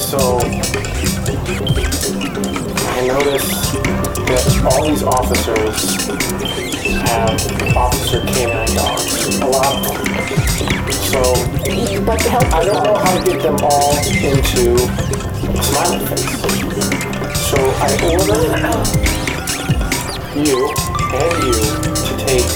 So 0.00 0.38
I 2.90 3.06
noticed 3.06 4.03
that 4.26 4.72
all 4.72 4.88
these 4.88 5.02
officers 5.02 6.06
have 7.08 7.76
officer 7.76 8.20
canine 8.20 8.74
dogs, 8.74 9.38
a 9.38 9.46
lot 9.46 9.74
of 9.74 9.82
them. 9.84 10.04
So 11.10 11.20
but 12.04 12.20
to 12.20 12.28
help 12.30 12.44
I 12.52 12.64
don't 12.64 12.84
know 12.84 12.94
how 12.94 13.18
to 13.18 13.24
get 13.24 13.42
them 13.42 13.56
all 13.62 13.96
into 14.08 14.76
smiley 15.62 16.04
face. 16.06 16.40
So 17.48 17.58
I 17.80 17.90
ordered 18.12 19.04
you 20.36 20.72
and 21.14 21.32
you 21.44 21.56
to 22.04 22.12
take, 22.24 22.50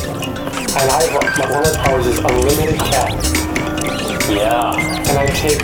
and 0.72 0.86
I 0.90 1.02
have 1.04 1.38
my 1.38 1.52
one 1.52 1.66
of 1.66 1.76
powers 1.76 2.06
is 2.06 2.18
unlimited 2.18 2.80
cat. 2.80 3.12
Yeah. 4.28 4.76
and 4.76 5.18
I 5.18 5.26
take, 5.26 5.62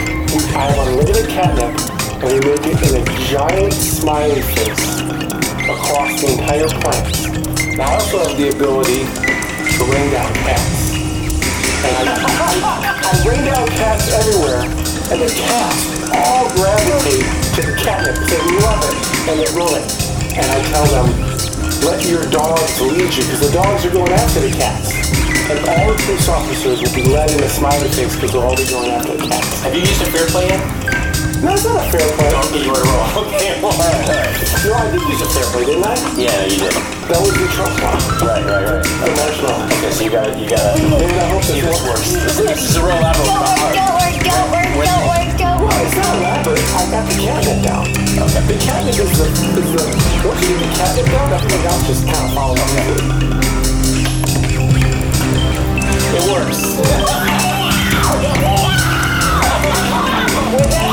I 0.57 0.71
have 0.71 0.89
unlimited 0.89 1.29
catnip 1.29 1.95
and 2.23 2.33
we 2.33 2.41
make 2.41 2.67
it 2.67 2.81
in 2.89 3.03
a 3.03 3.29
giant 3.29 3.73
smiley 3.75 4.41
face 4.41 4.94
across 5.71 6.21
the 6.21 6.29
entire 6.37 6.69
plant. 6.69 7.81
I 7.81 7.95
also 7.97 8.21
have 8.21 8.37
the 8.37 8.53
ability 8.53 9.09
to 9.09 9.81
rain 9.89 10.13
down 10.13 10.29
cats. 10.45 10.93
And 11.85 12.09
I, 12.09 12.15
I, 13.09 13.13
rain 13.25 13.45
down 13.49 13.67
cats 13.73 14.13
everywhere, 14.13 14.69
and 15.09 15.19
the 15.25 15.33
cats 15.33 15.89
all 16.13 16.53
gravitate 16.53 17.25
to 17.57 17.61
the 17.65 17.75
catnip 17.81 18.17
they 18.29 18.43
love 18.61 18.83
it 18.85 18.99
and 19.29 19.41
they 19.41 19.49
run 19.57 19.73
it. 19.81 19.89
And 20.37 20.45
I 20.45 20.59
tell 20.69 20.87
them, 20.93 21.09
let 21.81 22.05
your 22.05 22.29
dogs 22.29 22.81
lead 22.81 23.09
you 23.15 23.25
because 23.25 23.41
the 23.41 23.53
dogs 23.53 23.87
are 23.87 23.93
going 23.93 24.13
after 24.13 24.41
the 24.41 24.53
cats. 24.53 24.93
And 25.49 25.61
all 25.69 25.93
the 25.93 25.97
police 26.05 26.29
officers 26.29 26.81
will 26.81 26.95
be 26.95 27.09
led 27.09 27.31
in 27.31 27.43
a 27.43 27.49
smiley 27.49 27.89
face 27.89 28.15
because 28.15 28.33
they'll 28.33 28.43
all 28.43 28.57
be 28.57 28.69
going 28.69 28.91
after 28.91 29.17
the 29.17 29.29
cats. 29.29 29.63
Have 29.63 29.75
you 29.75 29.81
used 29.81 30.03
a 30.03 30.07
fair 30.13 30.27
play 30.29 30.49
yet? 30.49 30.61
No, 31.45 31.53
it's 31.53 31.65
not 31.65 31.77
a 31.77 31.91
fair 31.93 32.09
play. 32.17 32.33
Okay, 32.49 32.65
you 32.65 32.73
were 32.73 32.81
wrong. 32.83 33.13
Okay, 33.35 33.61
well, 33.63 33.71
all 33.71 33.79
right, 33.79 34.09
all 34.09 34.17
right. 34.17 34.33
No, 34.65 34.75
I 34.75 34.91
did 34.91 35.03
use 35.07 35.21
a 35.23 35.29
fair 35.31 35.45
play, 35.53 35.65
didn't 35.69 35.85
I? 35.85 35.95
Yeah, 36.17 36.49
you 36.49 36.57
did. 36.67 36.73
That 37.13 37.21
was 37.21 37.31
the 37.37 37.47
Trump 37.53 37.77
law. 37.85 37.95
Right, 38.25 38.43
right, 38.49 38.65
right. 38.65 38.81
The 38.81 39.13
national. 39.13 39.55
Okay, 39.71 39.91
so 39.93 40.01
you 40.05 40.11
got 40.11 40.25
it. 40.33 40.35
You 40.41 40.49
got 40.49 40.65
it. 40.75 40.83
Maybe 40.89 41.15
I 41.15 41.29
hope 41.29 41.45
See, 41.45 41.61
this 41.61 41.69
this 41.69 41.85
works. 41.85 42.09
works. 42.17 42.41
This 42.41 42.61
is 42.65 42.75
a 42.75 42.83
real 42.83 42.97
level. 42.97 43.23
Don't 43.29 43.45
work, 43.45 43.77
don't 43.77 43.93
work, 44.01 44.17
don't 44.25 44.49
work, 44.51 44.73
don't 44.73 45.05
work, 45.05 45.29
don't 45.37 45.61
Well, 45.61 45.69
work. 45.69 45.85
it's 45.85 45.95
not 46.01 46.17
elaborate. 46.17 46.65
I 46.65 46.83
got 46.91 47.05
the 47.07 47.17
catnip 47.21 47.61
down. 47.61 47.85
Okay. 47.93 48.43
The 48.49 48.57
catnip 48.65 48.97
is 48.97 49.13
the, 49.21 49.29
is 49.29 49.69
the, 49.77 49.85
once 50.25 50.41
you 50.43 50.49
get 50.57 50.65
the 50.65 50.71
catnip 50.81 51.07
down, 51.13 51.29
everything 51.29 51.63
else 51.69 51.85
just 51.87 52.03
kind 52.09 52.25
of 52.25 52.33
follows 52.33 52.57
up 52.59 52.71
with 52.73 52.89
it. 52.89 53.05
It 56.19 56.25
works. 56.33 56.61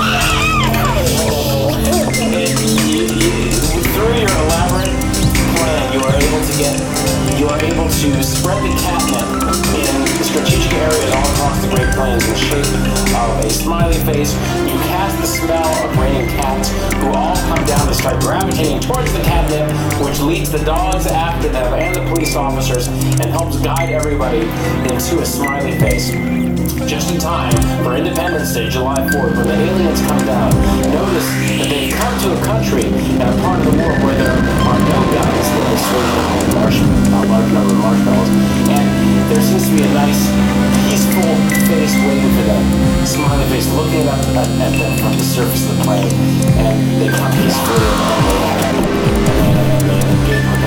police 22.31 22.35
officers 22.35 22.87
and 22.87 23.29
helps 23.29 23.57
guide 23.59 23.89
everybody 23.91 24.39
into 24.87 25.19
a 25.19 25.25
smiley 25.25 25.77
face. 25.79 26.11
Just 26.87 27.11
in 27.11 27.19
time 27.19 27.51
for 27.83 27.95
Independence 27.95 28.53
Day, 28.53 28.69
July 28.69 28.99
4th, 29.11 29.35
when 29.35 29.47
the 29.47 29.55
aliens 29.55 29.99
come 30.01 30.23
down, 30.25 30.51
notice 30.91 31.27
that 31.59 31.67
they 31.67 31.91
come 31.91 32.15
to 32.23 32.31
a 32.31 32.39
country 32.43 32.83
and 32.87 33.27
a 33.27 33.35
part 33.43 33.59
of 33.59 33.65
the 33.65 33.75
world 33.75 33.99
where 34.03 34.15
there 34.15 34.31
are 34.31 34.79
no 34.79 34.99
guns 35.11 35.47
that 35.51 35.75
serve 35.75 36.07
them 36.07 36.55
marshmallows, 36.55 37.07
a 37.07 37.27
large 37.27 37.51
number 37.51 37.73
of 37.73 37.79
marshmallows, 37.79 38.29
and 38.71 38.85
there 39.31 39.41
seems 39.43 39.67
to 39.67 39.73
be 39.75 39.83
a 39.83 39.91
nice, 39.91 40.21
peaceful 40.87 41.31
face 41.67 41.95
waiting 42.07 42.31
for 42.31 42.45
them, 42.47 42.63
smiley 43.05 43.47
face 43.51 43.67
looking 43.75 44.07
up 44.07 44.19
at, 44.39 44.47
them 44.47 44.93
from 44.99 45.13
the 45.19 45.23
surface 45.23 45.67
of 45.69 45.77
the 45.77 45.83
plane, 45.83 46.11
and 46.59 46.75
they 46.99 47.09
come 47.11 47.31
peacefully 47.31 48.31
and 48.71 48.85
they 48.85 48.90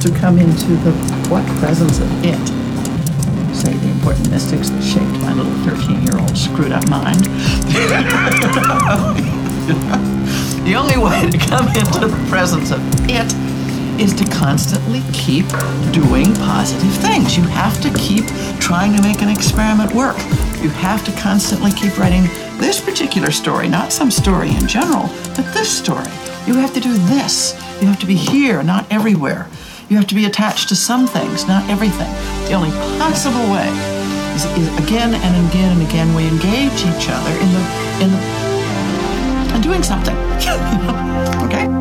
to 0.00 0.10
come 0.18 0.38
into 0.38 0.76
the 0.76 0.92
what 1.28 1.44
presence 1.58 1.98
of 1.98 2.24
it, 2.24 2.40
say 3.54 3.70
the 3.70 3.90
important 3.90 4.30
mystics 4.30 4.70
that 4.70 4.82
shaped 4.82 5.20
my 5.20 5.34
little 5.34 5.52
13 5.68 6.02
year 6.02 6.18
old 6.18 6.38
screwed 6.38 6.72
up 6.72 6.88
mind. 6.88 7.20
the 10.64 10.74
only 10.74 10.96
way 10.96 11.30
to 11.30 11.36
come 11.36 11.68
into 11.68 12.08
the 12.08 12.26
presence 12.30 12.70
of 12.70 12.80
it 13.10 13.30
is 14.00 14.14
to 14.14 14.24
constantly 14.32 15.02
keep 15.12 15.46
doing 15.92 16.32
positive 16.36 16.94
things. 17.04 17.36
You 17.36 17.44
have 17.44 17.78
to 17.82 17.92
keep 17.98 18.24
trying 18.58 18.96
to 18.96 19.02
make 19.02 19.20
an 19.20 19.28
experiment 19.28 19.92
work. 19.92 20.16
You 20.62 20.70
have 20.80 21.04
to 21.04 21.12
constantly 21.20 21.72
keep 21.72 21.98
writing 21.98 22.22
this 22.58 22.80
particular 22.80 23.30
story, 23.30 23.68
not 23.68 23.92
some 23.92 24.10
story 24.10 24.48
in 24.48 24.66
general, 24.66 25.10
but 25.36 25.44
this 25.52 25.68
story. 25.68 26.08
You 26.46 26.54
have 26.54 26.72
to 26.72 26.80
do 26.80 26.96
this. 27.08 27.52
You 27.82 27.88
have 27.88 28.00
to 28.00 28.06
be 28.06 28.14
here, 28.14 28.62
not 28.62 28.90
everywhere. 28.90 29.46
You 29.90 29.96
have 29.96 30.06
to 30.06 30.14
be 30.14 30.24
attached 30.24 30.68
to 30.68 30.76
some 30.76 31.08
things, 31.08 31.48
not 31.48 31.68
everything. 31.68 32.08
The 32.46 32.52
only 32.52 32.70
possible 32.96 33.42
way 33.50 33.66
is, 34.36 34.44
is 34.56 34.68
again 34.78 35.12
and 35.12 35.48
again 35.48 35.76
and 35.76 35.82
again 35.82 36.14
we 36.14 36.28
engage 36.28 36.84
each 36.86 37.08
other 37.10 37.32
in 37.32 37.52
the 37.52 37.64
in 38.04 38.10
the 38.12 39.56
in 39.56 39.60
doing 39.62 39.82
something. 39.82 40.14
okay? 41.44 41.79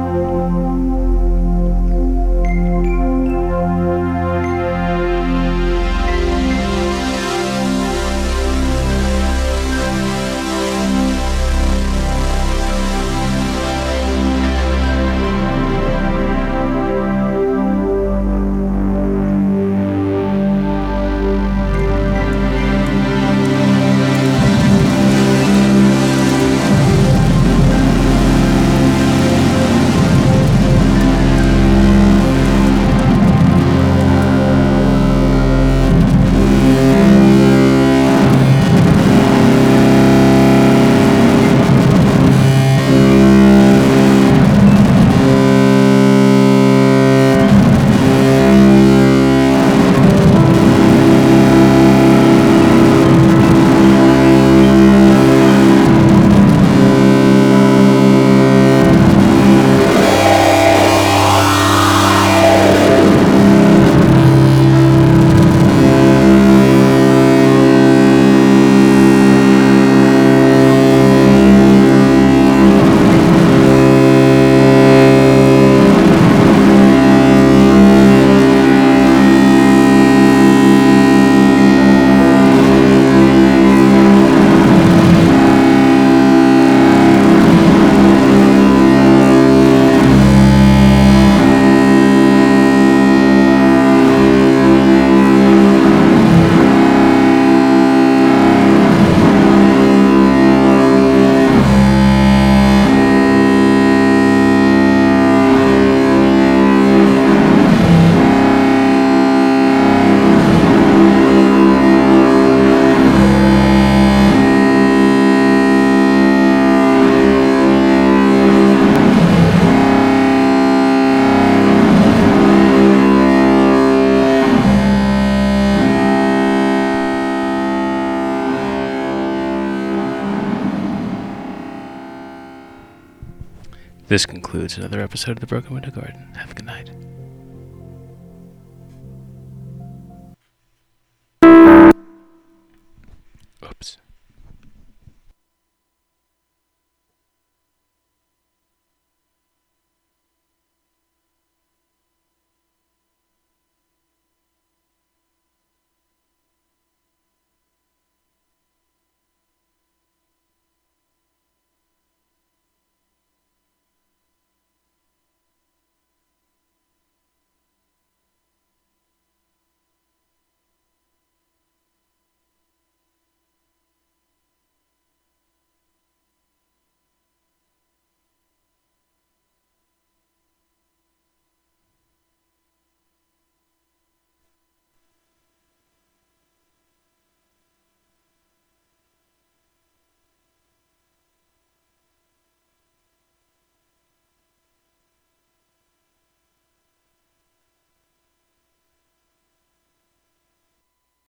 Concludes 134.70 134.86
another 134.86 135.04
episode 135.04 135.32
of 135.32 135.40
the 135.40 135.48
Broken 135.48 135.74
Window 135.74 135.90
Garden. 135.90 136.29